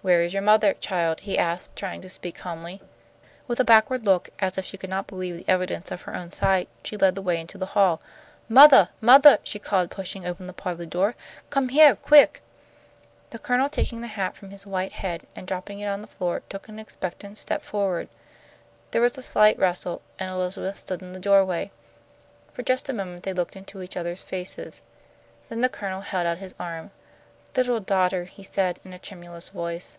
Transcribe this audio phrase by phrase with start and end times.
[0.00, 2.80] "Where is your mother, child?" he asked, trying to speak calmly.
[3.48, 6.30] With a backward look, as if she could not believe the evidence of her own
[6.30, 8.00] sight, she led the way into the hall.
[8.48, 8.90] "Mothah!
[9.00, 11.16] Mothah!" she called, pushing open the parlour door.
[11.50, 12.42] "Come heah, quick!"
[13.30, 16.42] The Colonel, taking the hat from his white head, and dropping it on the floor,
[16.48, 18.06] took an expectant step forward.
[18.92, 21.72] There was a slight rustle, and Elizabeth stood in the doorway.
[22.52, 24.82] For just a moment they looked into each other's faces.
[25.48, 26.92] Then the Colonel held out his arm.
[27.56, 29.98] "Little daughter," he said, in a tremulous voice.